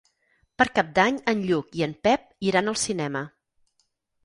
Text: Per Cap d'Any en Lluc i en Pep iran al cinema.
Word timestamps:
Per 0.61 0.65
Cap 0.79 0.89
d'Any 0.99 1.19
en 1.33 1.43
Lluc 1.51 1.77
i 1.81 1.85
en 1.89 1.95
Pep 2.09 2.25
iran 2.51 2.73
al 2.73 2.81
cinema. 2.87 3.25